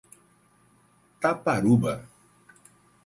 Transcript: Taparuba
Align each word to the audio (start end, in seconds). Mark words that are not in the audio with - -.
Taparuba 1.21 1.93